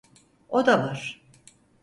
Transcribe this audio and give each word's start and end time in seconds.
O 0.49 0.63
da 0.65 0.79
var. 0.81 1.21